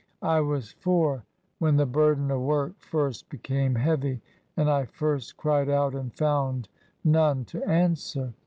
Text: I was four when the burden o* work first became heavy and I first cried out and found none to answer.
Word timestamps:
I 0.23 0.39
was 0.41 0.71
four 0.71 1.25
when 1.59 1.75
the 1.77 1.85
burden 1.85 2.31
o* 2.31 2.39
work 2.39 2.73
first 2.79 3.29
became 3.29 3.75
heavy 3.75 4.19
and 4.57 4.67
I 4.67 4.85
first 4.85 5.37
cried 5.37 5.69
out 5.69 5.93
and 5.93 6.11
found 6.11 6.69
none 7.03 7.45
to 7.45 7.63
answer. 7.65 8.33